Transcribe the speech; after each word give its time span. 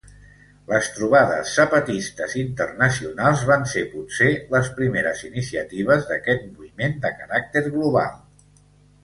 Les 0.69 0.87
trobades 0.93 1.51
zapatistes 1.57 2.33
internacionals 2.43 3.43
van 3.51 3.67
ser 3.75 3.83
potser 3.93 4.31
les 4.57 4.71
primeres 4.81 5.23
iniciatives 5.29 6.09
d'aquest 6.09 6.49
moviment 6.49 6.99
de 7.07 7.15
caràcter 7.21 7.65
global. 7.71 8.19